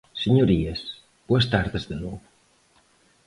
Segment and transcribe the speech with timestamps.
[0.23, 0.79] Señorías,
[1.27, 2.19] boas tardes de novo.